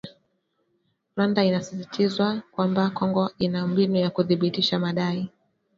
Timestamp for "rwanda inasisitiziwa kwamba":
1.13-2.83